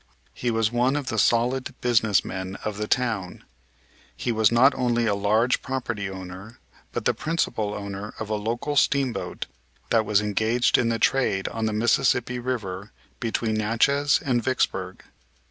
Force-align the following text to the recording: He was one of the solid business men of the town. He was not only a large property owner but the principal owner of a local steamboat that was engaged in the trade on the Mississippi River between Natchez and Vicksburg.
He 0.33 0.49
was 0.49 0.71
one 0.71 0.95
of 0.95 1.09
the 1.09 1.19
solid 1.19 1.75
business 1.79 2.25
men 2.25 2.55
of 2.65 2.77
the 2.77 2.87
town. 2.87 3.43
He 4.17 4.31
was 4.31 4.51
not 4.51 4.73
only 4.73 5.05
a 5.05 5.13
large 5.13 5.61
property 5.61 6.09
owner 6.09 6.57
but 6.91 7.05
the 7.05 7.13
principal 7.13 7.75
owner 7.75 8.15
of 8.19 8.27
a 8.27 8.33
local 8.33 8.75
steamboat 8.75 9.45
that 9.91 10.03
was 10.03 10.19
engaged 10.19 10.79
in 10.79 10.89
the 10.89 10.97
trade 10.97 11.47
on 11.49 11.67
the 11.67 11.71
Mississippi 11.73 12.39
River 12.39 12.91
between 13.19 13.53
Natchez 13.57 14.19
and 14.25 14.43
Vicksburg. 14.43 15.03